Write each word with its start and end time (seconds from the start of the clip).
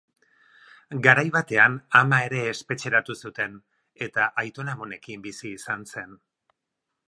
Garai 1.07 1.25
batean 1.35 1.75
ama 1.99 2.19
ere 2.29 2.41
espetxeratu 2.53 3.17
zuten, 3.27 3.61
eta 4.09 4.27
aitona-amonekin 4.45 5.27
bizi 5.29 5.49
izan 5.61 5.89
zen. 5.95 6.21